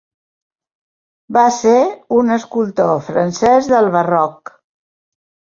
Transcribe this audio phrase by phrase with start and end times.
[1.37, 1.75] Va ser
[2.21, 4.57] un escultor francès del barroc.